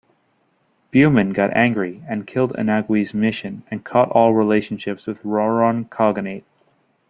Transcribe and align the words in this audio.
Bumin 0.91 1.31
got 1.31 1.55
angry 1.55 2.01
and 2.09 2.25
killed 2.25 2.53
Anagui's 2.53 3.13
mission 3.13 3.61
and 3.69 3.83
cut 3.85 4.09
all 4.09 4.33
relationship 4.33 5.05
with 5.05 5.21
Rouran 5.23 5.89
Khaganate. 5.89 6.43